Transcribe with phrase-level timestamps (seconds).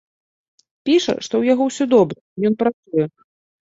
[0.89, 2.19] Піша, што ў яго ўсё добра,
[2.53, 3.05] ён працуе.